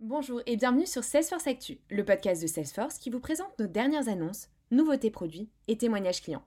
Bonjour 0.00 0.40
et 0.46 0.56
bienvenue 0.56 0.86
sur 0.86 1.02
Salesforce 1.02 1.48
Actu, 1.48 1.80
le 1.90 2.04
podcast 2.04 2.40
de 2.40 2.46
Salesforce 2.46 2.98
qui 2.98 3.10
vous 3.10 3.18
présente 3.18 3.58
nos 3.58 3.66
dernières 3.66 4.08
annonces, 4.08 4.48
nouveautés 4.70 5.10
produits 5.10 5.50
et 5.66 5.76
témoignages 5.76 6.22
clients. 6.22 6.44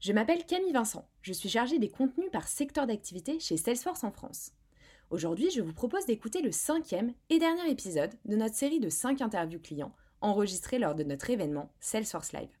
Je 0.00 0.12
m'appelle 0.12 0.44
Camille 0.44 0.74
Vincent, 0.74 1.08
je 1.22 1.32
suis 1.32 1.48
chargée 1.48 1.78
des 1.78 1.88
contenus 1.88 2.30
par 2.30 2.46
secteur 2.46 2.86
d'activité 2.86 3.40
chez 3.40 3.56
Salesforce 3.56 4.04
en 4.04 4.10
France. 4.10 4.52
Aujourd'hui, 5.08 5.50
je 5.50 5.62
vous 5.62 5.72
propose 5.72 6.04
d'écouter 6.04 6.42
le 6.42 6.52
cinquième 6.52 7.14
et 7.30 7.38
dernier 7.38 7.70
épisode 7.70 8.12
de 8.26 8.36
notre 8.36 8.56
série 8.56 8.78
de 8.78 8.90
5 8.90 9.22
interviews 9.22 9.58
clients 9.58 9.94
enregistrées 10.20 10.78
lors 10.78 10.94
de 10.94 11.02
notre 11.02 11.30
événement 11.30 11.72
Salesforce 11.80 12.34
Live. 12.34 12.58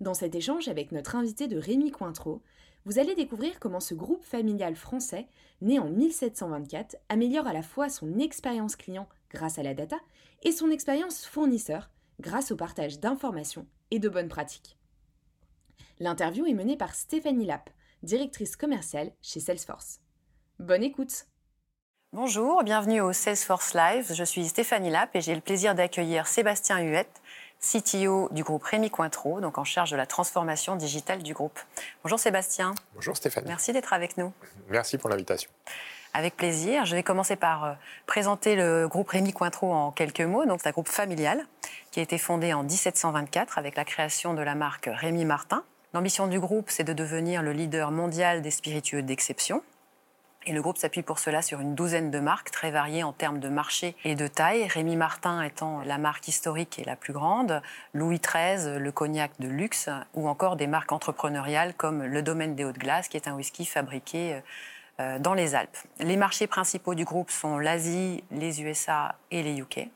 Dans 0.00 0.14
cet 0.14 0.34
échange 0.34 0.66
avec 0.66 0.90
notre 0.90 1.14
invité 1.14 1.46
de 1.46 1.58
Rémi 1.58 1.92
Cointreau, 1.92 2.42
vous 2.86 2.98
allez 2.98 3.14
découvrir 3.14 3.60
comment 3.60 3.78
ce 3.78 3.94
groupe 3.94 4.24
familial 4.24 4.74
français, 4.74 5.28
né 5.60 5.78
en 5.78 5.90
1724, 5.90 6.96
améliore 7.08 7.46
à 7.46 7.52
la 7.52 7.62
fois 7.62 7.88
son 7.88 8.18
expérience 8.18 8.74
client 8.74 9.08
grâce 9.30 9.58
à 9.58 9.62
la 9.62 9.74
data 9.74 9.98
et 10.42 10.52
son 10.52 10.70
expérience 10.70 11.26
fournisseur 11.26 11.90
grâce 12.20 12.50
au 12.50 12.56
partage 12.56 12.98
d'informations 12.98 13.66
et 13.90 13.98
de 13.98 14.08
bonnes 14.08 14.28
pratiques. 14.28 14.76
L'interview 16.00 16.46
est 16.46 16.54
menée 16.54 16.76
par 16.76 16.94
Stéphanie 16.94 17.46
Lapp, 17.46 17.70
directrice 18.02 18.56
commerciale 18.56 19.12
chez 19.20 19.40
Salesforce. 19.40 20.00
Bonne 20.58 20.82
écoute 20.82 21.26
Bonjour, 22.12 22.62
bienvenue 22.62 23.02
au 23.02 23.12
Salesforce 23.12 23.74
Live. 23.74 24.12
Je 24.14 24.24
suis 24.24 24.46
Stéphanie 24.48 24.90
Lapp 24.90 25.14
et 25.14 25.20
j'ai 25.20 25.34
le 25.34 25.42
plaisir 25.42 25.74
d'accueillir 25.74 26.26
Sébastien 26.26 26.80
Huette, 26.80 27.20
CTO 27.60 28.30
du 28.32 28.42
groupe 28.44 28.62
Rémi 28.62 28.90
Cointreau, 28.90 29.42
donc 29.42 29.58
en 29.58 29.64
charge 29.64 29.90
de 29.90 29.96
la 29.96 30.06
transformation 30.06 30.76
digitale 30.76 31.22
du 31.22 31.34
groupe. 31.34 31.58
Bonjour 32.02 32.18
Sébastien. 32.18 32.74
Bonjour 32.94 33.14
Stéphanie. 33.14 33.48
Merci 33.48 33.72
d'être 33.72 33.92
avec 33.92 34.16
nous. 34.16 34.32
Merci 34.70 34.96
pour 34.96 35.10
l'invitation. 35.10 35.50
Avec 36.14 36.36
plaisir. 36.36 36.84
Je 36.84 36.96
vais 36.96 37.02
commencer 37.02 37.36
par 37.36 37.64
euh, 37.64 37.72
présenter 38.06 38.56
le 38.56 38.88
groupe 38.88 39.10
Rémi 39.10 39.32
Cointreau 39.32 39.72
en 39.72 39.90
quelques 39.90 40.20
mots. 40.20 40.46
Donc, 40.46 40.60
c'est 40.62 40.68
un 40.68 40.72
groupe 40.72 40.88
familial 40.88 41.44
qui 41.90 42.00
a 42.00 42.02
été 42.02 42.18
fondé 42.18 42.52
en 42.52 42.62
1724 42.62 43.58
avec 43.58 43.76
la 43.76 43.84
création 43.84 44.34
de 44.34 44.42
la 44.42 44.54
marque 44.54 44.88
Rémi 44.92 45.24
Martin. 45.24 45.64
L'ambition 45.94 46.26
du 46.26 46.40
groupe, 46.40 46.70
c'est 46.70 46.84
de 46.84 46.92
devenir 46.92 47.42
le 47.42 47.52
leader 47.52 47.90
mondial 47.90 48.42
des 48.42 48.50
spiritueux 48.50 49.02
d'exception. 49.02 49.62
Et 50.46 50.52
le 50.52 50.62
groupe 50.62 50.78
s'appuie 50.78 51.02
pour 51.02 51.18
cela 51.18 51.42
sur 51.42 51.60
une 51.60 51.74
douzaine 51.74 52.10
de 52.10 52.20
marques 52.20 52.50
très 52.50 52.70
variées 52.70 53.02
en 53.02 53.12
termes 53.12 53.38
de 53.38 53.48
marché 53.48 53.96
et 54.04 54.14
de 54.14 54.26
taille. 54.26 54.66
Rémi 54.66 54.96
Martin 54.96 55.42
étant 55.42 55.82
la 55.84 55.98
marque 55.98 56.26
historique 56.28 56.78
et 56.78 56.84
la 56.84 56.96
plus 56.96 57.12
grande, 57.12 57.60
Louis 57.92 58.18
XIII, 58.18 58.78
le 58.78 58.92
cognac 58.92 59.32
de 59.40 59.48
luxe, 59.48 59.90
ou 60.14 60.28
encore 60.28 60.56
des 60.56 60.66
marques 60.66 60.92
entrepreneuriales 60.92 61.74
comme 61.74 62.02
le 62.02 62.22
Domaine 62.22 62.54
des 62.54 62.64
Hautes 62.64 62.78
Glaces, 62.78 63.08
qui 63.08 63.16
est 63.16 63.28
un 63.28 63.34
whisky 63.34 63.66
fabriqué 63.66 64.34
euh, 64.34 64.40
dans 64.98 65.34
les 65.34 65.54
Alpes. 65.54 65.76
Les 66.00 66.16
marchés 66.16 66.46
principaux 66.46 66.94
du 66.94 67.04
groupe 67.04 67.30
sont 67.30 67.58
l'Asie, 67.58 68.24
les 68.30 68.62
USA 68.62 69.14
et 69.30 69.42
les 69.42 69.60
UK. 69.60 69.88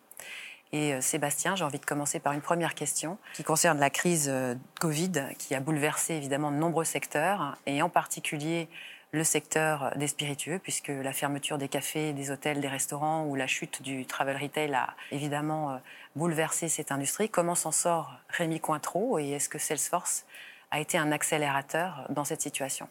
Et 0.73 0.95
euh, 0.95 1.01
Sébastien, 1.01 1.55
j'ai 1.55 1.65
envie 1.65 1.79
de 1.79 1.85
commencer 1.85 2.19
par 2.19 2.33
une 2.33 2.41
première 2.41 2.75
question 2.75 3.19
qui 3.35 3.45
concerne 3.45 3.79
la 3.79 3.91
crise 3.91 4.33
Covid 4.81 5.13
qui 5.39 5.55
a 5.55 5.61
bouleversé 5.61 6.15
évidemment 6.15 6.51
de 6.51 6.57
nombreux 6.57 6.85
secteurs 6.85 7.57
et 7.67 7.83
en 7.83 7.89
particulier 7.89 8.69
le 9.13 9.25
secteur 9.25 9.93
des 9.97 10.07
spiritueux, 10.07 10.59
puisque 10.59 10.89
la 10.89 11.13
fermeture 11.13 11.59
des 11.59 11.69
cafés, 11.69 12.15
des 12.15 12.31
hôtels, 12.31 12.63
des 12.63 12.69
restaurants 12.69 13.27
ou 13.27 13.35
la 13.35 13.47
chute 13.47 13.83
du 13.83 14.07
travel 14.07 14.39
retail 14.39 14.75
a 14.75 14.95
évidemment 15.11 15.73
euh, 15.73 15.77
bouleversé 16.17 16.69
cette 16.69 16.91
industrie. 16.91 17.29
Comment 17.29 17.55
s'en 17.55 17.73
sort 17.73 18.15
Rémi 18.31 18.59
Cointreau 18.59 19.19
et 19.19 19.33
est-ce 19.33 19.51
que 19.51 19.59
Salesforce 19.59 20.25
a 20.71 20.81
été 20.81 20.97
un 20.97 21.13
accélérateur 21.13 22.07
dans 22.09 22.25
cette 22.25 22.41
situation? 22.41 22.89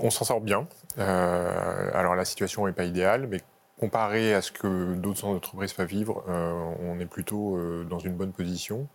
On 0.00 0.10
s'en 0.10 0.24
sort 0.24 0.40
bien. 0.40 0.66
Euh, 0.98 1.90
alors 1.94 2.14
la 2.14 2.24
situation 2.24 2.66
n'est 2.66 2.72
pas 2.72 2.84
idéale, 2.84 3.26
mais 3.28 3.40
comparé 3.78 4.34
à 4.34 4.42
ce 4.42 4.52
que 4.52 4.94
d'autres 4.94 5.24
entreprises 5.26 5.72
peuvent 5.72 5.88
vivre, 5.88 6.24
euh, 6.28 6.52
on 6.80 6.98
est 6.98 7.06
plutôt 7.06 7.58
dans 7.84 7.98
une 7.98 8.14
bonne 8.14 8.32
position 8.32 8.88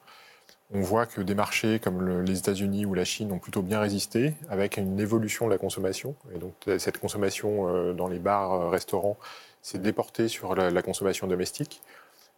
on 0.73 0.81
voit 0.81 1.05
que 1.05 1.21
des 1.21 1.35
marchés 1.35 1.79
comme 1.79 2.21
les 2.21 2.39
États-Unis 2.39 2.85
ou 2.85 2.93
la 2.93 3.03
Chine 3.03 3.31
ont 3.31 3.39
plutôt 3.39 3.61
bien 3.61 3.79
résisté, 3.79 4.33
avec 4.49 4.77
une 4.77 4.99
évolution 4.99 5.45
de 5.45 5.51
la 5.51 5.57
consommation. 5.57 6.15
Et 6.33 6.39
donc 6.39 6.53
cette 6.77 6.97
consommation 6.97 7.67
euh, 7.67 7.93
dans 7.93 8.07
les 8.07 8.19
bars, 8.19 8.53
euh, 8.53 8.69
restaurants, 8.69 9.17
s'est 9.61 9.79
déportée 9.79 10.27
sur 10.27 10.55
la, 10.55 10.81
consommation 10.81 11.27
domestique. 11.27 11.81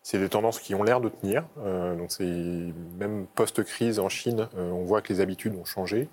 C'est 0.03 0.19
des 0.19 0.29
tendances 0.29 0.59
qui 0.59 0.75
ont 0.75 0.83
l'air 0.83 1.01
de 1.01 1.09
tenir. 1.09 1.45
Euh, 1.59 1.95
donc 1.95 2.11
c'est 2.11 2.25
même 2.99 3.25
post-crise 3.35 3.99
en 3.99 4.09
Chine, 4.09 4.47
on 4.55 4.83
voit 4.83 5.01
que 5.01 5.11
les 5.11 5.21
habitudes 5.21 5.55
ont 5.55 5.65
changé. 5.65 6.09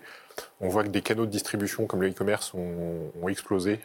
On 0.60 0.68
voit 0.68 0.84
que 0.84 0.88
des 0.88 1.02
canaux 1.02 1.26
de 1.26 1.30
distribution 1.30 1.86
comme 1.86 2.00
le 2.00 2.10
e-commerce 2.10 2.54
ont, 2.54 3.28
explosé 3.28 3.80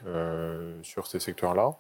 sur 0.83 1.07
ces 1.07 1.19
secteurs-là. 1.19 1.75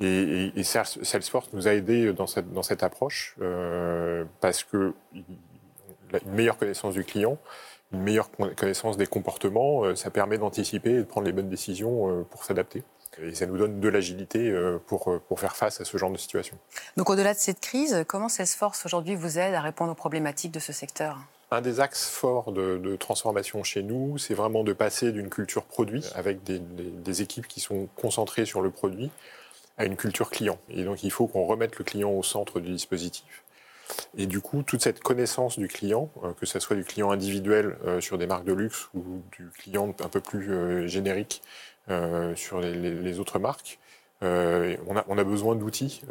Et, 0.00 0.62
Salesforce 0.62 1.52
nous 1.52 1.68
a 1.68 1.74
aidés 1.74 2.12
dans 2.12 2.26
cette, 2.26 2.52
dans 2.52 2.62
cette 2.62 2.82
approche 2.82 3.36
parce 4.40 4.64
que 4.64 4.94
une 6.12 6.32
meilleure 6.32 6.56
connaissance 6.56 6.94
du 6.94 7.04
client, 7.04 7.38
une 7.92 8.02
meilleure 8.02 8.30
connaissance 8.56 8.96
des 8.96 9.06
comportements, 9.06 9.84
euh, 9.84 9.94
ça 9.94 10.10
permet 10.10 10.38
d'anticiper 10.38 10.90
et 10.90 10.98
de 10.98 11.02
prendre 11.04 11.26
les 11.26 11.32
bonnes 11.32 11.48
décisions 11.48 12.10
euh, 12.10 12.22
pour 12.22 12.44
s'adapter. 12.44 12.82
Et 13.20 13.34
ça 13.34 13.46
nous 13.46 13.58
donne 13.58 13.80
de 13.80 13.88
l'agilité 13.88 14.50
euh, 14.50 14.78
pour, 14.86 15.20
pour 15.26 15.40
faire 15.40 15.56
face 15.56 15.80
à 15.80 15.84
ce 15.84 15.96
genre 15.96 16.10
de 16.10 16.18
situation. 16.18 16.56
Donc 16.96 17.10
au-delà 17.10 17.34
de 17.34 17.38
cette 17.38 17.60
crise, 17.60 18.04
comment 18.06 18.28
Salesforce 18.28 18.86
aujourd'hui 18.86 19.16
vous 19.16 19.38
aide 19.38 19.54
à 19.54 19.60
répondre 19.60 19.92
aux 19.92 19.96
problématiques 19.96 20.52
de 20.52 20.60
ce 20.60 20.72
secteur? 20.72 21.18
Un 21.50 21.62
des 21.62 21.80
axes 21.80 22.08
forts 22.08 22.52
de, 22.52 22.96
transformation 22.96 23.62
chez 23.64 23.82
nous, 23.82 24.18
c'est 24.18 24.34
vraiment 24.34 24.64
de 24.64 24.74
passer 24.74 25.12
d'une 25.12 25.30
culture 25.30 25.64
produit 25.64 26.04
avec 26.14 26.42
des, 26.42 26.58
des, 26.58 27.22
équipes 27.22 27.48
qui 27.48 27.60
sont 27.60 27.88
concentrées 27.96 28.44
sur 28.44 28.60
le 28.60 28.70
produit 28.70 29.10
à 29.78 29.86
une 29.86 29.96
culture 29.96 30.28
client. 30.28 30.58
Et 30.68 30.84
donc 30.84 31.02
il 31.04 31.10
faut 31.10 31.26
qu'on 31.26 31.46
remette 31.46 31.78
le 31.78 31.84
client 31.84 32.10
au 32.10 32.22
centre 32.22 32.60
du 32.60 32.70
dispositif. 32.70 33.44
Et 34.16 34.26
du 34.26 34.40
coup, 34.40 34.62
toute 34.62 34.82
cette 34.82 35.00
connaissance 35.00 35.58
du 35.58 35.68
client, 35.68 36.10
euh, 36.24 36.32
que 36.32 36.46
ce 36.46 36.58
soit 36.58 36.76
du 36.76 36.84
client 36.84 37.10
individuel 37.10 37.76
euh, 37.86 38.00
sur 38.00 38.18
des 38.18 38.26
marques 38.26 38.44
de 38.44 38.52
luxe 38.52 38.88
ou 38.94 39.22
du 39.32 39.48
client 39.50 39.94
un 40.00 40.08
peu 40.08 40.20
plus 40.20 40.52
euh, 40.52 40.86
générique 40.86 41.42
sur 42.34 42.60
les, 42.60 43.18
autres 43.18 43.38
marques, 43.38 43.78
on, 44.20 45.16
a, 45.16 45.24
besoin 45.24 45.56
d'outils 45.56 46.02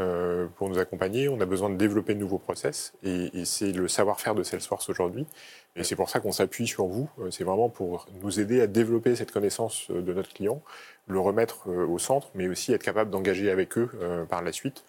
pour 0.56 0.70
nous 0.70 0.80
accompagner, 0.80 1.30
on 1.30 1.40
a 1.40 1.46
besoin 1.46 1.70
de 1.70 1.76
développer 1.76 2.16
de 2.16 2.20
nouveaux 2.20 2.40
process, 2.40 2.94
et, 3.04 3.46
c'est 3.46 3.72
le 3.72 3.88
savoir-faire 3.88 4.34
de 4.34 4.42
Salesforce 4.42 4.90
aujourd'hui. 4.90 5.28
Et 5.76 5.84
c'est 5.84 5.96
pour 5.96 6.09
ça 6.09 6.20
qu'on 6.20 6.32
s'appuie 6.32 6.66
sur 6.66 6.88
vous, 6.88 7.08
c'est 7.30 7.44
vraiment 7.44 7.70
pour 7.70 8.08
nous 8.24 8.40
aider 8.40 8.59
à 8.59 8.66
développer 8.66 9.16
cette 9.16 9.32
connaissance 9.32 9.92
de 9.92 10.14
notre 10.14 10.34
client, 10.34 10.64
le 11.06 11.20
remettre 11.20 11.70
au 11.70 12.00
centre, 12.00 12.32
mais 12.34 12.48
aussi 12.48 12.74
être 12.74 12.82
capable 12.82 13.12
d'engager 13.12 13.52
avec 13.52 13.78
eux 13.78 13.92
par 14.32 14.42
la 14.42 14.52
suite, 14.52 14.84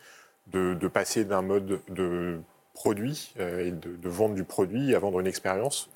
de, 0.47 0.72
de 0.72 0.88
passer 0.88 1.26
d'un 1.26 1.43
mode 1.43 1.81
de 1.91 2.41
produit 2.78 3.34
euh, 3.40 3.66
et 3.66 3.72
de, 3.72 4.08
vendre 4.08 4.36
du 4.36 4.44
produit 4.44 4.94
à 4.94 5.00
vendre 5.00 5.18
une 5.18 5.26
expérience. 5.26 5.90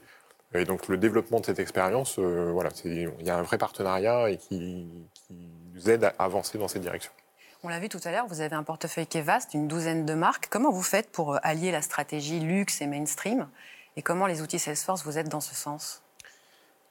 Et 0.53 0.65
donc 0.65 0.89
le 0.89 0.97
développement 0.97 1.39
de 1.39 1.47
cette 1.47 1.61
expérience, 1.61 2.19
euh, 2.19 2.51
voilà, 2.53 2.71
il 2.85 3.09
y 3.23 3.31
a 3.31 3.39
un 3.39 3.43
vrai 3.43 3.57
partenariat 3.57 4.31
et 4.31 4.37
qui, 4.37 4.89
nous 5.75 5.89
aide 5.89 6.05
à 6.05 6.15
avancer 6.19 6.59
dans 6.59 6.69
cette 6.69 6.83
direction. 6.83 7.13
On 7.63 7.69
l'a 7.69 7.79
vu 7.79 7.89
tout 7.89 8.01
à 8.05 8.11
l'heure, 8.11 8.27
vous 8.27 8.41
avez 8.41 8.57
un 8.57 8.65
portefeuille 8.65 9.07
qui 9.07 9.19
est 9.19 9.23
vaste, 9.23 9.55
une 9.55 9.69
douzaine 9.69 10.05
de 10.05 10.15
marques. 10.15 10.49
Comment 10.51 10.73
vous 10.73 10.83
faites 10.83 11.11
pour 11.11 11.35
euh, 11.35 11.39
allier 11.45 11.71
la 11.71 11.83
stratégie 11.83 12.41
luxe 12.41 12.83
et 12.83 12.87
mainstream 12.89 13.49
Et 13.97 14.03
comment 14.03 14.27
les 14.27 14.43
outils 14.43 14.59
Salesforce 14.59 15.05
vous 15.05 15.17
aident 15.17 15.29
dans 15.29 15.41
ce 15.41 15.55
sens? 15.55 16.03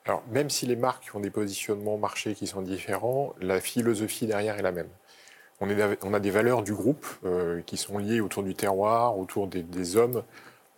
Alors, 0.06 0.24
même 0.30 0.50
si 0.50 0.66
les 0.66 0.78
marques 0.78 1.12
ont 1.14 1.20
des 1.20 1.30
positionnements 1.30 1.98
marchés 1.98 2.34
qui 2.34 2.48
sont 2.48 2.62
différents, 2.62 3.36
la 3.42 3.60
philosophie 3.60 4.26
derrière 4.26 4.58
est 4.58 4.64
la 4.64 4.72
même 4.72 4.90
on, 5.62 6.14
a 6.14 6.20
des 6.20 6.32
valeurs 6.32 6.64
du 6.64 6.74
groupe 6.74 7.06
euh, 7.24 7.62
qui 7.66 7.78
sont 7.78 8.00
liées 8.00 8.20
autour 8.20 8.44
du 8.44 8.56
terroir, 8.56 9.18
autour 9.18 9.48
des, 9.48 9.96
hommes 9.96 10.24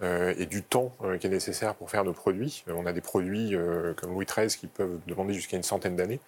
euh, 0.01 0.33
et 0.37 0.45
du 0.45 0.61
temps 0.61 0.91
euh, 1.03 1.17
qui 1.17 1.27
est 1.27 1.29
nécessaire 1.29 1.73
pour 1.75 1.89
faire 1.89 2.03
nos 2.03 2.11
produits. 2.11 2.65
on 2.67 2.85
a 2.85 2.91
des 2.91 3.01
produits 3.01 3.55
comme 3.97 4.11
Louis 4.11 4.25
XIII 4.25 4.47
qui 4.47 4.67
peuvent 4.67 4.99
demander 5.07 5.33
jusqu'à 5.33 5.55
une 5.55 5.63
centaine 5.63 5.95
d'années. 5.95 6.19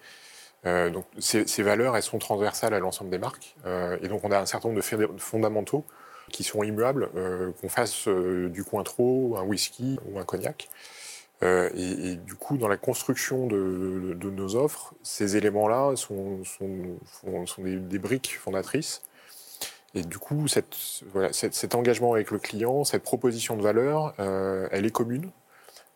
donc 0.64 1.04
ces, 1.18 1.62
valeurs, 1.62 1.96
elles 1.96 2.02
sont 2.02 2.18
transversales 2.18 2.72
à 2.72 2.78
l'ensemble 2.78 3.10
des 3.10 3.18
marques. 3.18 3.54
et 4.02 4.08
donc 4.08 4.24
on 4.24 4.32
a 4.32 4.38
un 4.38 4.46
certain 4.46 4.68
nombre 4.68 4.80
de 4.80 5.18
fondamentaux 5.18 5.84
qui 6.32 6.42
sont 6.42 6.62
immuables, 6.64 7.08
qu'on 7.60 7.68
fasse 7.68 8.08
du 8.08 8.64
cointreau, 8.64 9.36
un 9.36 9.42
whisky 9.42 9.98
ou 10.06 10.18
un 10.18 10.24
cognac. 10.24 10.68
Euh, 11.42 11.68
et, 11.74 12.16
du 12.16 12.34
coup, 12.34 12.56
dans 12.56 12.68
la 12.68 12.76
construction 12.76 13.46
de, 13.46 14.16
nos 14.30 14.56
offres, 14.56 14.94
ces 15.02 15.36
éléments-là 15.36 15.94
sont, 15.96 16.40
des, 17.58 17.98
briques 17.98 18.38
fondatrices. 18.38 19.02
Et 19.94 20.02
du 20.02 20.18
coup, 20.18 20.46
cet 20.48 21.74
engagement 21.74 22.12
avec 22.12 22.30
le 22.30 22.38
client, 22.38 22.84
cette 22.84 23.02
proposition 23.02 23.56
de 23.56 23.62
valeur, 23.62 24.14
euh, 24.18 24.68
elle 24.70 24.86
est 24.86 24.90
commune. 24.90 25.30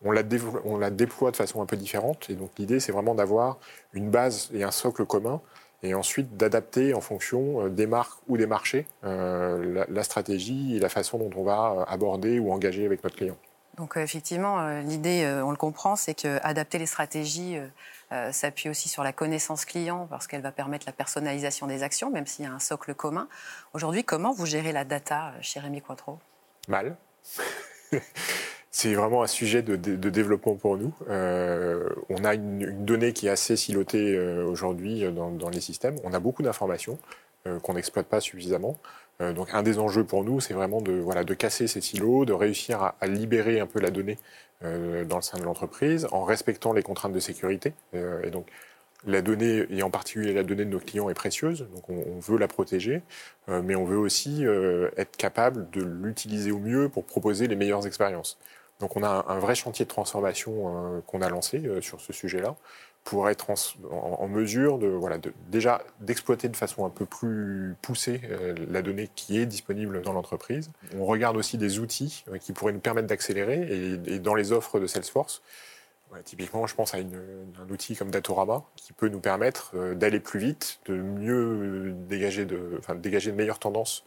On 0.03 0.11
la, 0.11 0.23
déploie 0.23 1.31
de 1.31 1.35
façon 1.35 1.61
un 1.61 1.65
peu 1.65 1.77
différente. 1.77 2.29
Et 2.29 2.35
donc, 2.35 2.51
l'idée, 2.57 2.79
c'est 2.79 2.91
vraiment 2.91 3.15
d'avoir 3.15 3.59
une 3.93 4.09
base 4.09 4.49
et 4.53 4.63
un 4.63 4.71
socle 4.71 5.05
commun, 5.05 5.41
et 5.83 5.93
ensuite 5.95 6.37
d'adapter 6.37 6.93
en 6.93 7.01
fonction 7.01 7.65
euh, 7.65 7.69
des 7.69 7.87
marques 7.87 8.19
ou 8.27 8.37
des 8.37 8.47
marchés 8.47 8.85
la 9.03 10.03
stratégie 10.03 10.75
et 10.75 10.79
la 10.79 10.89
façon 10.89 11.17
dont 11.17 11.31
on 11.35 11.43
va 11.43 11.85
aborder 11.87 12.39
ou 12.39 12.51
engager 12.51 12.85
avec 12.85 13.03
notre 13.03 13.15
client. 13.15 13.37
Donc 13.77 13.97
effectivement, 13.97 14.79
l'idée, 14.79 15.25
on 15.43 15.51
le 15.51 15.57
comprend, 15.57 15.95
c'est 15.95 16.13
qu'adapter 16.13 16.77
les 16.77 16.85
stratégies 16.85 17.57
s'appuie 18.31 18.69
aussi 18.69 18.89
sur 18.89 19.03
la 19.03 19.13
connaissance 19.13 19.65
client 19.65 20.07
parce 20.09 20.27
qu'elle 20.27 20.41
va 20.41 20.51
permettre 20.51 20.85
la 20.85 20.91
personnalisation 20.91 21.67
des 21.67 21.81
actions, 21.81 22.11
même 22.11 22.27
s'il 22.27 22.45
y 22.45 22.47
a 22.47 22.51
un 22.51 22.59
socle 22.59 22.93
commun. 22.93 23.27
Aujourd'hui, 23.73 24.03
comment 24.03 24.33
vous 24.33 24.45
gérez 24.45 24.73
la 24.73 24.83
data 24.83 25.33
chez 25.41 25.59
Rémi 25.59 25.81
Cointreau? 25.81 26.19
Mal. 26.67 26.97
C'est 28.73 28.93
vraiment 28.93 29.21
un 29.21 29.27
sujet 29.27 29.61
de, 29.61 29.75
développement 29.75 30.55
pour 30.55 30.77
nous. 30.77 30.93
Euh, 31.09 31.89
on 32.09 32.23
a 32.23 32.35
une, 32.35 32.85
donnée 32.85 33.11
qui 33.11 33.27
est 33.27 33.29
assez 33.29 33.57
silotée 33.57 34.15
euh, 34.15 34.45
aujourd'hui 34.45 35.03
euh, 35.03 35.11
dans, 35.11 35.49
les 35.49 35.59
systèmes. 35.59 35.97
On 36.05 36.13
a 36.13 36.19
beaucoup 36.19 36.41
d'informations 36.41 36.97
qu'on 37.63 37.73
n'exploite 37.73 38.05
pas 38.05 38.21
suffisamment. 38.21 38.77
Donc 39.35 39.53
un 39.53 39.63
des 39.63 39.79
enjeux 39.79 40.03
pour 40.03 40.23
nous, 40.23 40.39
c'est 40.39 40.53
vraiment 40.53 40.81
de, 40.81 41.33
casser 41.33 41.67
ces 41.67 41.81
silos, 41.81 42.25
de 42.25 42.33
réussir 42.33 42.93
à, 42.99 43.07
libérer 43.07 43.59
un 43.59 43.67
peu 43.67 43.79
la 43.79 43.91
donnée 43.91 44.17
dans 44.61 45.15
le 45.15 45.21
sein 45.21 45.39
de 45.39 45.43
l'entreprise 45.43 46.07
en 46.11 46.23
respectant 46.23 46.73
les 46.73 46.83
contraintes 46.83 47.13
de 47.13 47.19
sécurité. 47.19 47.73
et 47.93 48.29
donc 48.29 48.47
la 49.05 49.21
donnée, 49.21 49.65
et 49.69 49.81
en 49.81 49.89
particulier 49.89 50.33
la 50.33 50.43
donnée 50.43 50.65
de 50.65 50.69
nos 50.69 50.79
clients, 50.79 51.09
est 51.09 51.15
précieuse, 51.15 51.67
donc 51.73 51.89
on, 51.89 52.19
veut 52.19 52.37
la 52.37 52.47
protéger, 52.47 53.01
mais 53.47 53.75
on 53.75 53.85
veut 53.85 53.97
aussi 53.97 54.45
être 54.97 55.17
capable 55.17 55.69
de 55.71 55.83
l'utiliser 55.83 56.51
au 56.51 56.59
mieux 56.59 56.89
pour 56.89 57.05
proposer 57.05 57.47
les 57.47 57.55
meilleures 57.55 57.87
expériences. 57.87 58.37
Donc 58.81 58.97
on 58.97 59.03
a 59.03 59.25
un, 59.27 59.39
vrai 59.39 59.55
chantier 59.55 59.85
de 59.85 59.89
transformation 59.89 60.95
euh, 60.95 61.01
qu'on 61.05 61.21
a 61.21 61.29
lancé 61.29 61.59
euh, 61.65 61.81
sur 61.81 62.01
ce 62.01 62.11
sujet-là 62.11 62.55
pour 63.03 63.29
être 63.29 63.49
en, 63.89 64.27
mesure 64.27 64.77
de, 64.77 64.87
voilà, 64.87 65.17
déjà 65.49 65.81
d'exploiter 65.99 66.49
de 66.49 66.55
façon 66.55 66.85
un 66.85 66.89
peu 66.89 67.05
plus 67.05 67.75
poussée 67.81 68.21
euh, 68.25 68.55
la 68.69 68.81
donnée 68.81 69.09
qui 69.15 69.39
est 69.39 69.45
disponible 69.45 70.01
dans 70.01 70.13
l'entreprise. 70.13 70.69
On 70.95 71.05
regarde 71.05 71.35
aussi 71.35 71.57
des 71.57 71.79
outils 71.79 72.23
qui 72.39 72.53
pourraient 72.53 72.73
nous 72.73 72.79
permettre 72.79 73.07
d'accélérer 73.07 73.97
et, 74.05 74.19
dans 74.19 74.35
les 74.35 74.51
offres 74.51 74.79
de 74.79 74.87
Salesforce, 74.87 75.41
typiquement, 76.25 76.67
je 76.67 76.75
pense 76.75 76.93
à 76.93 76.97
un 76.97 77.69
outil 77.71 77.95
comme 77.95 78.11
Datorama 78.11 78.63
qui 78.75 78.93
peut 78.93 79.07
nous 79.07 79.21
permettre 79.21 79.75
d'aller 79.93 80.19
plus 80.19 80.39
vite, 80.39 80.79
de 80.85 80.95
mieux 80.95 81.95
dégager 82.07 82.45
de, 82.45 82.81
dégager 82.99 83.31
de 83.31 83.35
meilleures 83.35 83.59
tendances 83.59 84.03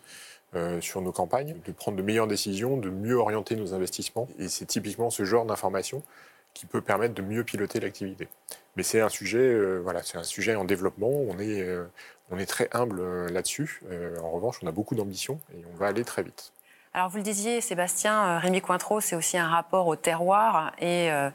euh, 0.56 0.80
sur 0.80 1.00
nos 1.00 1.10
campagnes, 1.10 1.56
de 1.66 1.72
prendre 1.72 1.96
de 1.96 2.02
meilleures 2.02 2.28
décisions, 2.28 2.76
de 2.76 2.88
mieux 2.88 3.16
orienter 3.16 3.56
nos 3.56 3.74
investissements. 3.74 4.28
Et 4.38 4.46
c'est 4.46 4.66
typiquement 4.66 5.10
ce 5.10 5.24
genre 5.24 5.44
d'information 5.44 6.04
qui 6.54 6.66
peut 6.66 6.80
permettre 6.80 7.14
de 7.14 7.22
mieux 7.22 7.44
piloter 7.44 7.80
l'activité. 7.80 8.28
Mais 8.76 8.82
c'est 8.82 9.00
un 9.00 9.08
sujet, 9.08 9.38
euh, 9.38 9.78
voilà, 9.78 10.02
c'est 10.02 10.18
un 10.18 10.22
sujet 10.24 10.54
en 10.54 10.64
développement. 10.64 11.10
On 11.10 11.38
est, 11.38 11.62
euh, 11.62 11.84
on 12.30 12.38
est 12.38 12.46
très 12.46 12.68
humble 12.72 13.28
là-dessus. 13.28 13.82
en 14.22 14.30
revanche, 14.30 14.60
on 14.62 14.66
a 14.66 14.72
beaucoup 14.72 14.94
d'ambition 14.94 15.40
et 15.52 15.62
on 15.72 15.76
va 15.76 15.88
aller 15.88 16.04
très 16.04 16.22
vite. 16.22 16.52
Alors 16.96 17.08
vous 17.08 17.16
le 17.16 17.24
disiez, 17.24 17.60
Sébastien, 17.60 18.24
euh, 18.24 18.38
Rémi 18.38 18.60
Cointreau, 18.60 19.00
c'est 19.00 19.16
aussi 19.16 19.36
un 19.36 19.48
rapport 19.48 19.88
au 19.88 19.96
terroir 19.96 20.70
et 20.78 21.10
euh, 21.10 21.28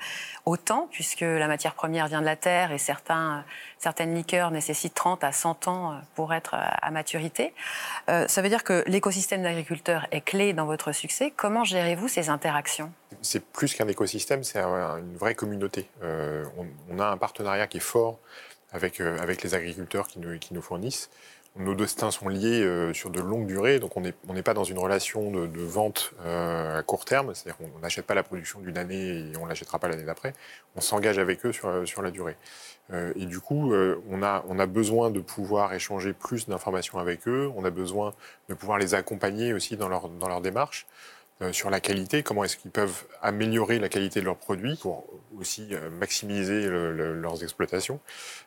au 0.45 0.55
temps, 0.55 0.87
puisque 0.89 1.19
la 1.19 1.47
matière 1.49 1.73
première 1.73 2.07
vient 2.07 2.21
de 2.21 2.25
la 2.25 2.37
terre 2.37 2.71
et 2.71 2.77
certains, 2.77 3.43
certaines 3.77 4.15
liqueurs 4.15 4.51
nécessitent 4.51 4.93
30 4.93 5.25
à 5.25 5.33
100 5.33 5.67
ans 5.67 5.91
euh, 5.91 5.95
pour 6.15 6.33
être 6.33 6.55
à 6.55 6.91
maturité. 6.91 7.53
ça 8.07 8.41
veut 8.41 8.47
dire 8.47 8.63
que 8.63 8.85
l'écosystème 8.87 9.43
d'agriculteurs 9.43 10.07
est 10.11 10.21
clé 10.21 10.53
dans 10.53 10.65
votre 10.65 10.93
succès. 10.93 11.33
Comment 11.35 11.65
gérez-vous 11.65 12.07
ces 12.07 12.29
interactions? 12.29 12.93
C'est 13.21 13.43
plus 13.43 13.73
qu'un 13.73 13.87
écosystème, 13.89 14.45
c'est 14.45 14.59
une 14.59 15.17
vraie 15.17 15.35
communauté. 15.35 15.89
on, 16.01 16.99
a 16.99 17.05
un 17.05 17.17
partenariat 17.17 17.67
qui 17.67 17.77
est 17.77 17.81
fort 17.81 18.17
avec, 18.71 19.01
avec 19.01 19.43
les 19.43 19.55
agriculteurs 19.55 20.07
qui 20.07 20.19
nous 20.53 20.61
fournissent 20.61 21.09
nos 21.59 21.75
destins 21.75 22.09
sont 22.09 22.29
liés 22.29 22.63
euh, 22.63 22.93
sur 22.93 23.09
de 23.09 23.19
longues 23.19 23.45
durées, 23.45 23.79
donc 23.79 23.95
on 23.97 24.01
n'est 24.01 24.43
pas 24.43 24.53
dans 24.53 24.63
une 24.63 24.79
relation 24.79 25.29
de, 25.29 25.61
vente 25.61 26.13
euh, 26.21 26.79
à 26.79 26.83
court 26.83 27.05
terme, 27.05 27.35
c'est-à-dire 27.35 27.57
qu'on 27.57 27.79
n'achète 27.79 28.05
pas 28.05 28.15
la 28.15 28.23
production 28.23 28.61
d'une 28.61 28.77
année 28.77 29.29
et 29.31 29.37
on 29.37 29.43
ne 29.43 29.49
l'achètera 29.49 29.77
pas 29.77 29.89
l'année 29.89 30.03
d'après, 30.03 30.33
on 30.75 30.81
s'engage 30.81 31.19
avec 31.19 31.45
eux 31.45 31.51
sur, 31.51 31.87
sur 31.87 32.01
la 32.01 32.11
durée. 32.11 32.37
Euh, 32.91 33.13
et 33.15 33.25
du 33.25 33.39
coup, 33.39 33.73
on, 34.09 34.23
a, 34.23 34.43
on 34.47 34.57
a 34.57 34.65
besoin 34.65 35.11
de 35.11 35.19
pouvoir 35.19 35.73
échanger 35.73 36.13
plus 36.13 36.47
d'informations 36.47 36.97
avec 36.97 37.27
eux, 37.27 37.51
on 37.55 37.65
a 37.65 37.69
besoin 37.69 38.13
de 38.47 38.53
pouvoir 38.53 38.77
les 38.77 38.93
accompagner 38.93 39.53
aussi 39.53 39.75
dans 39.75 39.89
leur, 39.89 40.07
dans 40.07 40.29
leur 40.29 40.41
démarche. 40.41 40.87
Euh, 41.41 41.53
sur 41.53 41.69
la 41.69 41.79
qualité, 41.79 42.21
comment 42.21 42.43
est-ce 42.43 42.57
qu'ils 42.57 42.71
peuvent 42.71 43.05
améliorer 43.21 43.79
la 43.79 43.87
qualité 43.87 44.19
de 44.19 44.25
leurs 44.25 44.37
produits 44.37 44.75
pour 44.75 45.05
aussi 45.39 45.69
euh, 45.71 45.89
maximiser 45.89 46.67
leurs 46.67 47.43
exploitations? 47.43 47.99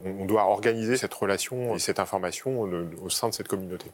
On, 0.04 0.26
doit 0.26 0.44
organiser 0.44 0.96
cette 0.96 1.14
relation 1.14 1.74
et 1.74 1.78
cette 1.78 1.98
information 1.98 2.60
au 2.60 3.10
sein 3.10 3.28
de 3.28 3.34
cette 3.34 3.48
communauté. 3.48 3.90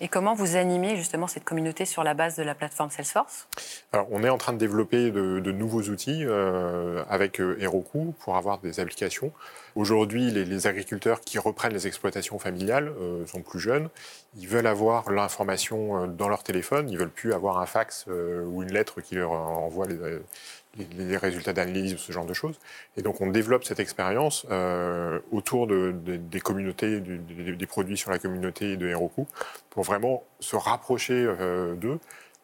Et 0.00 0.08
comment 0.08 0.34
vous 0.34 0.56
animez 0.56 0.96
justement 0.96 1.26
cette 1.26 1.44
communauté 1.44 1.84
sur 1.84 2.02
la 2.02 2.14
base 2.14 2.36
de 2.36 2.42
la 2.42 2.54
plateforme 2.54 2.90
Salesforce? 2.90 3.46
Alors, 3.92 4.08
on 4.10 4.24
est 4.24 4.28
en 4.28 4.38
train 4.38 4.52
de 4.52 4.58
développer 4.58 5.10
de, 5.10 5.52
nouveaux 5.52 5.82
outils 5.82 6.24
euh, 6.24 7.04
avec 7.08 7.40
euh, 7.40 7.56
Heroku 7.60 8.14
pour 8.20 8.36
avoir 8.36 8.58
des 8.58 8.80
applications. 8.80 9.32
Aujourd'hui, 9.76 10.30
les, 10.30 10.66
agriculteurs 10.66 11.20
qui 11.20 11.38
reprennent 11.38 11.72
les 11.72 11.86
exploitations 11.86 12.38
familiales 12.38 12.92
euh, 13.00 13.26
sont 13.26 13.42
plus 13.42 13.60
jeunes. 13.60 13.88
Ils 14.36 14.48
veulent 14.48 14.66
avoir 14.66 15.10
l'information 15.10 16.06
dans 16.06 16.28
leur 16.28 16.42
téléphone. 16.42 16.88
Ils 16.90 16.98
veulent 16.98 17.10
plus 17.10 17.32
avoir 17.32 17.58
un 17.58 17.66
fax 17.66 18.06
ou 18.06 18.62
une 18.62 18.72
lettre 18.72 19.00
qui 19.00 19.14
leur 19.14 19.30
envoie 19.30 19.86
les, 19.86 19.96
les, 20.76 21.16
résultats 21.16 21.52
d'analyse, 21.52 21.96
ce 21.96 22.12
genre 22.12 22.26
de 22.26 22.34
choses. 22.34 22.58
Et 22.96 23.02
donc 23.02 23.20
on 23.20 23.28
développe 23.28 23.64
cette 23.64 23.80
expérience 23.80 24.46
euh, 24.50 25.18
autour 25.32 25.66
de, 25.66 25.94
des 25.94 26.40
communautés, 26.40 27.00
des, 27.00 27.66
produits 27.66 27.96
sur 27.96 28.10
la 28.10 28.18
communauté 28.18 28.76
de 28.76 28.88
Heroku, 28.88 29.26
pour 29.70 29.84
vraiment 29.84 30.24
se 30.40 30.56
rapprocher 30.56 31.14
euh, 31.14 31.74
d'eux, 31.74 31.98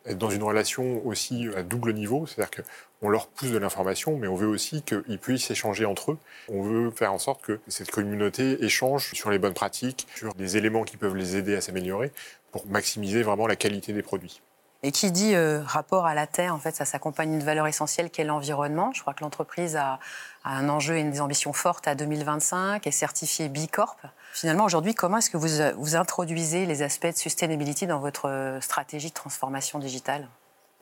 être 0.06 0.18
dans 0.18 0.30
une 0.30 0.42
relation 0.42 1.06
aussi 1.06 1.48
à 1.56 1.62
double 1.62 1.92
niveau, 1.92 2.26
c'est-à-dire 2.26 2.64
qu'on 3.00 3.08
leur 3.10 3.28
pousse 3.28 3.50
de 3.50 3.58
l'information, 3.58 4.16
mais 4.16 4.28
on 4.28 4.34
veut 4.34 4.48
aussi 4.48 4.82
qu'ils 4.82 5.18
puissent 5.18 5.50
échanger 5.50 5.84
entre 5.84 6.12
eux. 6.12 6.18
On 6.48 6.62
veut 6.62 6.90
faire 6.90 7.12
en 7.12 7.18
sorte 7.18 7.42
que 7.42 7.60
cette 7.68 7.90
communauté 7.90 8.64
échange 8.64 9.12
sur 9.12 9.30
les 9.30 9.38
bonnes 9.38 9.54
pratiques, 9.54 10.06
sur 10.16 10.34
des 10.34 10.56
éléments 10.56 10.84
qui 10.84 10.96
peuvent 10.96 11.16
les 11.16 11.36
aider 11.36 11.54
à 11.54 11.60
s'améliorer, 11.60 12.12
pour 12.50 12.66
maximiser 12.66 13.22
vraiment 13.22 13.46
la 13.46 13.56
qualité 13.56 13.92
des 13.92 14.02
produits. 14.02 14.40
Et 14.82 14.92
qui 14.92 15.12
dit 15.12 15.34
euh, 15.34 15.60
rapport 15.62 16.06
à 16.06 16.14
la 16.14 16.26
terre, 16.26 16.54
en 16.54 16.58
fait, 16.58 16.74
ça 16.74 16.86
s'accompagne 16.86 17.30
d'une 17.30 17.44
valeur 17.44 17.66
essentielle 17.66 18.10
qui 18.10 18.22
est 18.22 18.24
l'environnement. 18.24 18.92
Je 18.94 19.02
crois 19.02 19.12
que 19.12 19.22
l'entreprise 19.22 19.76
a, 19.76 19.98
un 20.42 20.70
enjeu 20.70 20.96
et 20.96 21.04
des 21.04 21.20
ambitions 21.20 21.52
fortes 21.52 21.86
à 21.86 21.94
2025, 21.94 22.86
est 22.86 22.90
certifiée 22.90 23.50
B 23.50 23.66
Corp. 23.70 23.98
Finalement, 24.32 24.64
aujourd'hui, 24.64 24.94
comment 24.94 25.18
est-ce 25.18 25.28
que 25.28 25.36
vous, 25.36 25.60
euh, 25.60 25.74
vous 25.76 25.96
introduisez 25.96 26.64
les 26.64 26.82
aspects 26.82 27.08
de 27.08 27.16
sustainability 27.16 27.86
dans 27.86 27.98
votre 27.98 28.26
euh, 28.28 28.60
stratégie 28.62 29.10
de 29.10 29.14
transformation 29.14 29.78
digitale? 29.78 30.28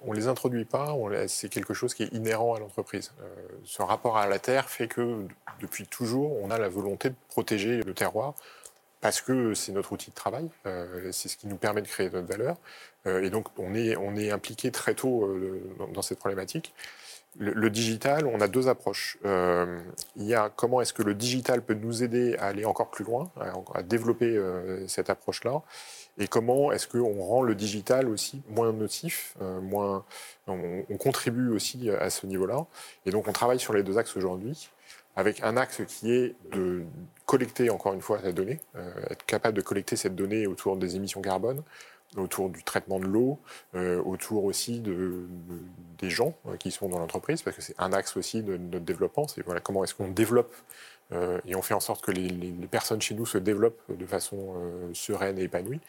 On 0.04 0.12
ne 0.12 0.16
les 0.16 0.28
introduit 0.28 0.64
pas, 0.64 0.94
c'est 1.26 1.48
quelque 1.48 1.74
chose 1.74 1.92
qui 1.92 2.04
est 2.04 2.12
inhérent 2.12 2.54
à 2.54 2.60
l'entreprise. 2.60 3.10
ce 3.64 3.82
rapport 3.82 4.16
à 4.16 4.28
la 4.28 4.38
terre 4.38 4.70
fait 4.70 4.86
que 4.86 5.26
depuis 5.60 5.88
toujours, 5.88 6.40
on 6.40 6.52
a 6.52 6.58
la 6.58 6.68
volonté 6.68 7.10
de 7.10 7.16
protéger 7.28 7.82
le 7.82 7.94
terroir 7.94 8.34
parce 9.00 9.20
que 9.20 9.54
c'est 9.54 9.72
notre 9.72 9.92
outil 9.92 10.10
de 10.10 10.14
travail, 10.14 10.48
c'est 11.12 11.28
ce 11.28 11.36
qui 11.36 11.46
nous 11.46 11.56
permet 11.56 11.82
de 11.82 11.86
créer 11.86 12.10
notre 12.10 12.26
valeur. 12.26 12.56
Euh, 13.08 13.22
et 13.22 13.30
donc, 13.30 13.46
on 13.58 13.74
est, 13.74 13.96
on 13.96 14.16
est 14.16 14.30
impliqué 14.30 14.70
très 14.70 14.94
tôt 14.94 15.24
euh, 15.24 15.60
dans, 15.92 16.02
cette 16.02 16.18
problématique. 16.18 16.74
Le, 17.38 17.70
digital, 17.70 18.26
on 18.26 18.40
a 18.40 18.48
deux 18.48 18.68
approches. 18.68 19.18
Euh, 19.24 19.78
il 20.16 20.24
y 20.24 20.34
a 20.34 20.50
comment 20.54 20.80
est-ce 20.80 20.92
que 20.92 21.02
le 21.02 21.14
digital 21.14 21.62
peut 21.62 21.74
nous 21.74 22.02
aider 22.02 22.36
à 22.38 22.46
aller 22.46 22.64
encore 22.64 22.90
plus 22.90 23.04
loin, 23.04 23.30
à, 23.74 23.82
développer 23.82 24.40
cette 24.88 25.08
approche-là, 25.08 25.62
et 26.18 26.26
comment 26.26 26.72
est-ce 26.72 26.88
qu'on 26.88 27.22
rend 27.22 27.42
le 27.42 27.54
digital 27.54 28.08
aussi 28.08 28.42
moins 28.48 28.72
nocif, 28.72 29.36
moins, 29.62 30.04
on, 30.48 30.84
on, 30.90 30.96
contribue 30.96 31.50
aussi 31.50 31.90
à 31.90 32.10
ce 32.10 32.26
niveau-là. 32.26 32.66
Et 33.06 33.12
donc, 33.12 33.28
on 33.28 33.32
travaille 33.32 33.60
sur 33.60 33.72
les 33.72 33.84
deux 33.84 33.98
axes 33.98 34.16
aujourd'hui, 34.16 34.68
avec 35.14 35.40
un 35.44 35.56
axe 35.56 35.82
qui 35.86 36.10
est 36.10 36.34
de 36.50 36.82
collecter 37.28 37.68
encore 37.68 37.92
une 37.92 38.00
fois 38.00 38.18
la 38.24 38.32
donnée, 38.32 38.58
être 39.10 39.24
capable 39.26 39.54
de 39.54 39.60
collecter 39.62 39.96
cette 39.96 40.16
donnée 40.16 40.46
autour 40.46 40.78
des 40.78 40.96
émissions 40.96 41.20
carbone, 41.20 41.62
autour 42.16 42.48
du 42.48 42.62
traitement 42.62 42.98
de 42.98 43.04
l'eau, 43.04 43.38
euh, 43.74 44.00
autour 44.02 44.44
aussi 44.44 44.80
de, 44.80 45.26
des 45.98 46.10
gens 46.10 46.34
euh, 46.46 46.56
qui 46.56 46.70
sont 46.70 46.88
dans 46.88 46.98
l'entreprise, 46.98 47.42
parce 47.42 47.56
que 47.56 47.62
c'est 47.62 47.74
un 47.78 47.92
axe 47.92 48.16
aussi 48.16 48.42
de, 48.42 48.56
notre 48.56 48.84
développement. 48.84 49.28
C'est 49.28 49.42
voilà, 49.42 49.60
comment 49.60 49.84
est-ce 49.84 49.94
qu'on 49.94 50.08
développe 50.08 50.54
euh, 51.12 51.40
et 51.46 51.54
on 51.54 51.62
fait 51.62 51.74
en 51.74 51.80
sorte 51.80 52.04
que 52.04 52.10
les, 52.10 52.28
les, 52.28 52.66
personnes 52.66 53.00
chez 53.00 53.14
nous 53.14 53.26
se 53.26 53.38
développent 53.38 53.80
de 53.88 54.06
façon 54.06 54.54
sereine 54.92 55.38
et 55.38 55.44
épanouie, 55.44 55.80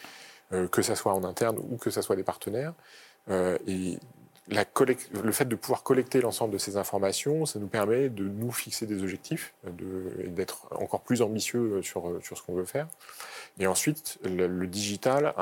que 0.72 0.82
ce 0.82 0.96
soit 0.96 1.14
en 1.14 1.26
interne 1.26 1.58
ou 1.60 1.78
que 1.78 1.90
ce 1.90 2.02
soit 2.02 2.16
des 2.16 2.24
partenaires. 2.24 2.74
et 3.30 4.00
le 4.50 5.32
fait 5.32 5.46
de 5.46 5.56
pouvoir 5.56 5.84
collecter 5.84 6.22
l'ensemble 6.22 6.54
de 6.54 6.58
ces 6.58 6.78
informations, 6.78 7.46
ça 7.46 7.60
nous 7.60 7.68
permet 7.68 8.10
de 8.10 8.24
nous 8.24 8.52
fixer 8.52 8.86
des 8.86 9.04
objectifs 9.04 9.54
et 10.24 10.28
d'être 10.28 10.68
encore 10.72 11.02
plus 11.02 11.22
ambitieux 11.22 11.82
sur, 11.82 12.20
sur 12.24 12.38
ce 12.38 12.44
qu'on 12.44 12.56
veut 12.56 12.66
faire. 12.66 12.88
Et 13.60 13.68
ensuite, 13.68 14.18
le, 14.24 14.66
digital 14.68 15.34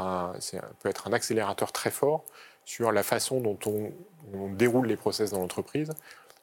peut 0.80 0.90
être 0.90 1.08
un 1.08 1.14
accélérateur 1.14 1.72
très 1.72 1.92
fort 1.92 2.24
sur 2.66 2.92
la 2.92 3.02
façon 3.02 3.40
dont 3.40 3.58
on, 3.66 3.92
déroule 4.50 4.88
les 4.88 4.98
process 4.98 5.32
dans 5.32 5.40
l'entreprise. 5.40 5.90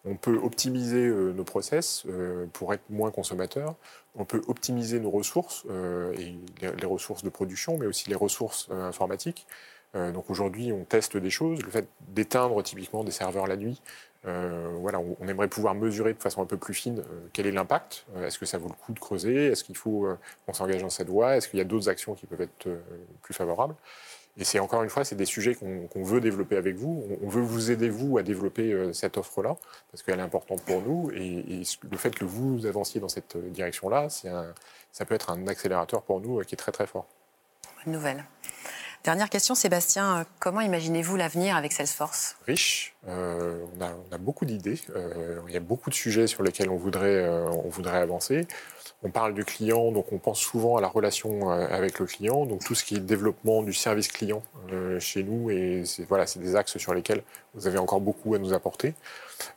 On 0.07 0.17
peut 0.17 0.39
optimiser 0.43 1.07
euh, 1.07 1.33
nos 1.33 1.45
process 1.45 2.05
euh, 2.07 2.47
pour 2.53 2.73
être 2.73 2.83
moins 2.89 3.11
consommateurs. 3.11 3.75
On 4.15 4.25
peut 4.25 4.43
optimiser 4.49 5.01
nos 5.01 5.11
ressources, 5.11 5.65
euh, 5.71 6.15
et 6.15 6.35
les, 6.63 6.87
ressources 6.87 7.25
de 7.25 7.29
production, 7.29 7.77
mais 7.77 7.87
aussi 7.87 8.09
les 8.09 8.15
ressources 8.15 8.71
informatiques, 8.71 9.47
donc 9.95 10.29
aujourd'hui, 10.29 10.73
on 10.73 10.85
teste 10.85 11.17
des 11.17 11.31
choses. 11.31 11.63
Le 11.63 11.71
fait 11.71 11.87
d'éteindre 12.09 12.63
typiquement 12.63 13.05
des 13.05 13.13
serveurs 13.13 13.47
la 13.47 13.57
nuit, 13.57 13.81
voilà, 14.25 14.99
on, 14.99 15.29
aimerait 15.29 15.49
pouvoir 15.49 15.75
mesurer 15.75 16.15
de 16.15 16.23
façon 16.23 16.43
un 16.43 16.47
peu 16.47 16.57
plus 16.57 16.75
fine 16.75 17.03
quel 17.33 17.47
est 17.47 17.53
l'impact. 17.53 18.07
Est-ce 18.23 18.39
que 18.39 18.47
ça 18.47 18.59
vaut 18.59 18.69
le 18.69 18.75
coup 18.75 18.93
de 18.93 18.99
creuser? 18.99 19.47
Est-ce 19.47 19.63
qu'il 19.63 19.77
faut 19.77 20.09
qu'on 20.47 20.53
s'engage 20.53 20.83
dans 20.83 20.91
cette 20.91 21.09
voie? 21.09 21.37
Est-ce 21.37 21.49
qu'il 21.49 21.59
y 21.59 21.63
a 21.63 21.65
d'autres 21.65 21.89
actions 21.89 22.15
qui 22.15 22.27
peuvent 22.27 22.41
être 22.41 22.69
plus 23.23 23.35
favorables? 23.35 23.77
Et 24.37 24.45
c'est 24.45 24.59
encore 24.59 24.83
une 24.83 24.91
fois, 24.91 25.05
c'est 25.05 25.15
des 25.15 25.27
sujets 25.27 25.55
qu'on 25.55 26.03
veut 26.03 26.21
développer 26.21 26.57
avec 26.57 26.75
vous. 26.77 27.05
On, 27.23 27.29
veut 27.29 27.43
vous 27.43 27.71
aider, 27.71 27.89
vous, 27.89 28.19
à 28.19 28.23
développer 28.23 28.73
euh, 28.73 28.93
cette 28.93 29.17
offre-là, 29.17 29.57
parce 29.93 30.03
qu'elle 30.03 30.19
est 30.19 30.23
importante 30.23 30.63
pour 30.63 30.83
nous. 30.83 31.11
Et, 31.13 31.63
le 31.89 31.97
fait 31.97 32.15
que 32.15 32.25
vous 32.25 32.67
avanciez 32.67 33.01
dans 33.01 33.09
cette 33.09 33.37
euh, 33.37 33.49
direction-là, 33.51 34.09
ça 34.09 35.05
peut 35.05 35.15
être 35.15 35.31
un 35.31 35.47
accélérateur 35.47 36.03
pour 36.03 36.21
nous 36.21 36.41
euh, 36.41 36.45
qui 36.45 36.57
est 36.57 36.59
très 36.59 36.73
très 36.73 36.87
fort. 36.87 37.07
Bonne 37.85 37.95
nouvelle. 37.95 38.25
Dernière 39.05 39.29
question, 39.29 39.55
Sébastien, 39.55 40.25
comment 40.41 40.63
imaginez-vous 40.63 41.17
l'avenir 41.17 41.57
avec 41.57 41.73
Salesforce? 41.73 42.37
Riche, 42.47 42.94
on, 43.07 44.13
a, 44.13 44.19
beaucoup 44.19 44.45
d'idées, 44.45 44.81
il 45.47 45.53
y 45.53 45.57
a 45.57 45.61
beaucoup 45.61 45.91
de 45.91 45.95
sujets 45.95 46.27
sur 46.27 46.43
lesquels 46.43 46.71
on 46.71 46.77
voudrait, 46.77 47.29
on 47.29 47.69
voudrait 47.69 47.99
avancer. 47.99 48.47
On 49.07 49.11
parle 49.11 49.35
du 49.35 49.45
client, 49.45 49.93
donc 49.93 50.13
on 50.13 50.19
pense 50.19 50.41
souvent 50.41 50.79
à 50.79 50.81
la 50.81 50.89
relation 50.89 51.53
euh, 51.53 51.67
avec 51.69 51.99
le 51.99 52.07
client, 52.07 52.47
donc 52.47 52.65
tout 52.65 52.75
ce 52.75 52.83
qui 52.83 52.97
est 52.97 53.01
développement 53.01 53.63
du 53.63 53.75
service 53.75 54.09
client 54.09 54.43
euh, 54.73 54.99
chez 54.99 55.23
nous, 55.23 55.51
et 55.51 55.83
c'est 55.85 56.39
des 56.39 56.57
axes 56.57 56.79
sur 56.79 56.95
lesquels 56.95 57.23
vous 57.53 57.67
avez 57.67 57.77
encore 57.77 58.01
beaucoup 58.01 58.35
à 58.35 58.39
nous 58.39 58.55
apporter. 58.55 58.95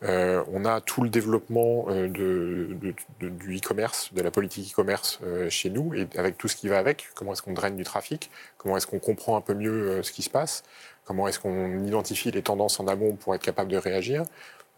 Euh, 0.04 0.44
on 0.52 0.66
a 0.66 0.82
tout 0.82 1.02
le 1.02 1.10
développement 1.10 1.86
du 2.10 2.96
e-commerce, 3.22 4.14
de 4.14 4.22
la 4.22 4.32
politique 4.32 4.74
e-commerce 4.74 5.22
chez 5.50 5.70
nous, 5.70 5.94
et 5.94 6.10
avec 6.18 6.38
tout 6.38 6.50
ce 6.50 6.58
qui 6.58 6.68
va 6.68 6.78
avec. 6.78 7.08
Comment 7.16 7.32
est-ce 7.32 7.42
qu'on 7.42 7.54
draine 7.54 7.78
du 7.78 7.86
trafic? 7.86 8.30
Comment 8.58 8.76
est-ce 8.76 8.88
qu'on 8.88 9.00
comprend 9.00 9.38
un 9.38 9.42
peu 9.42 9.54
mieux 9.54 10.04
ce 10.04 10.12
qui 10.12 10.24
se 10.24 10.30
passe? 10.30 10.64
Comment 11.08 11.30
est-ce 11.30 11.40
qu'on 11.40 11.86
identifie 11.86 12.32
les 12.32 12.42
tendances 12.42 12.82
en 12.82 12.88
amont 12.88 13.14
pour 13.14 13.34
être 13.34 13.42
capable 13.42 13.72
de 13.72 13.78
réagir 13.78 14.26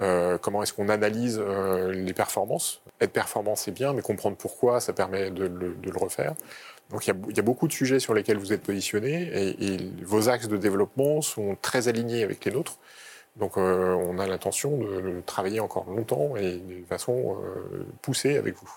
euh, 0.01 0.37
comment 0.37 0.63
est-ce 0.63 0.71
qu'on 0.71 0.87
analyse 0.87 1.41
euh, 1.43 1.91
les 1.91 2.13
performances 2.13 2.81
Être 3.01 3.11
performant, 3.11 3.57
c'est 3.57 3.71
bien, 3.71 3.91
mais 3.91 4.01
comprendre 4.01 4.37
pourquoi, 4.37 4.79
ça 4.79 4.93
permet 4.93 5.29
de 5.29 5.43
le, 5.43 5.97
refaire. 5.97 6.35
Donc 6.89 7.05
il 7.05 7.13
y, 7.35 7.39
a, 7.39 7.43
beaucoup 7.43 7.67
de 7.67 7.73
sujets 7.73 7.99
sur 7.99 8.13
lesquels 8.13 8.37
vous 8.37 8.53
êtes 8.53 8.63
positionné 8.63 9.29
et, 9.61 9.77
vos 10.03 10.29
axes 10.29 10.47
de 10.47 10.55
développement 10.55 11.21
sont 11.21 11.57
très 11.61 11.89
alignés 11.89 12.23
avec 12.23 12.45
les 12.45 12.51
nôtres. 12.51 12.77
Donc 13.35 13.57
euh, 13.57 13.93
on 13.93 14.19
a 14.19 14.25
l'intention 14.25 14.77
de, 14.77 15.21
travailler 15.25 15.59
encore 15.59 15.89
longtemps 15.89 16.37
et 16.37 16.59
de 16.59 16.85
façon 16.87 17.37
poussée 18.01 18.37
avec 18.37 18.55
vous. 18.55 18.71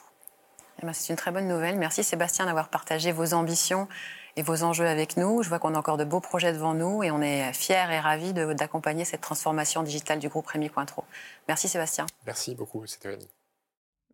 Eh 0.83 0.87
ben, 0.87 0.93
c'est 0.93 1.13
une 1.13 1.17
très 1.17 1.31
bonne 1.31 1.47
nouvelle. 1.47 1.77
Merci 1.77 2.03
Sébastien 2.03 2.47
d'avoir 2.47 2.69
partagé 2.69 3.13
vos 3.13 3.33
ambitions 3.33 3.87
et 4.37 4.43
vos 4.43 4.63
enjeux 4.63 4.87
avec 4.87 5.17
nous. 5.17 5.43
Je 5.43 5.49
vois 5.49 5.59
qu'on 5.59 5.75
a 5.75 5.79
encore 5.79 5.97
de 5.97 6.05
beaux 6.05 6.21
projets 6.21 6.53
devant 6.53 6.75
nous 6.75 7.03
et 7.03 7.11
on 7.11 7.21
est 7.21 7.53
fiers 7.53 7.91
et 7.91 7.99
ravis 7.99 8.33
d'accompagner 8.33 9.05
cette 9.05 9.21
transformation 9.21 9.83
digitale 9.83 10.19
du 10.19 10.29
groupe 10.29 10.47
Rémi 10.47 10.71
Cointreau. 10.71 11.05
Merci 11.49 11.69
Sébastien. 11.69 12.07
Merci 12.27 12.55
beaucoup 12.55 12.87
Stéphanie. 12.87 13.29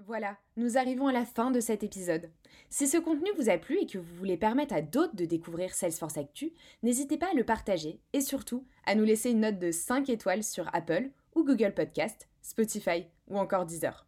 Voilà, 0.06 0.37
nous 0.56 0.78
arrivons 0.78 1.08
à 1.08 1.12
la 1.12 1.25
fin 1.25 1.50
de 1.50 1.60
cet 1.60 1.82
épisode. 1.82 2.30
Si 2.70 2.87
ce 2.87 2.98
contenu 2.98 3.28
vous 3.37 3.50
a 3.50 3.58
plu 3.58 3.78
et 3.80 3.87
que 3.87 3.98
vous 3.98 4.14
voulez 4.16 4.37
permettre 4.37 4.75
à 4.75 4.80
d'autres 4.80 5.16
de 5.16 5.25
découvrir 5.25 5.75
Salesforce 5.75 6.18
Actu, 6.18 6.52
n'hésitez 6.82 7.18
pas 7.18 7.30
à 7.30 7.34
le 7.34 7.44
partager 7.44 8.00
et 8.12 8.20
surtout 8.20 8.64
à 8.87 8.94
nous 8.94 9.04
laisser 9.04 9.30
une 9.30 9.40
note 9.40 9.58
de 9.58 9.72
5 9.72 10.08
étoiles 10.08 10.44
sur 10.44 10.72
Apple 10.72 11.10
ou 11.34 11.44
Google 11.44 11.75
Podcast, 11.75 12.28
Spotify 12.42 13.06
ou 13.26 13.38
encore 13.38 13.66
Deezer. 13.66 14.06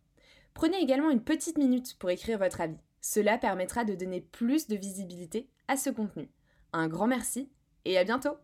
Prenez 0.54 0.78
également 0.78 1.10
une 1.10 1.22
petite 1.22 1.58
minute 1.58 1.98
pour 1.98 2.10
écrire 2.10 2.38
votre 2.38 2.60
avis. 2.60 2.78
Cela 3.00 3.38
permettra 3.38 3.84
de 3.84 3.94
donner 3.94 4.20
plus 4.20 4.68
de 4.68 4.76
visibilité 4.76 5.48
à 5.70 5.76
ce 5.76 5.88
contenu. 5.88 6.28
Un 6.72 6.88
grand 6.88 7.06
merci 7.06 7.48
et 7.84 7.96
à 7.96 8.02
bientôt 8.02 8.36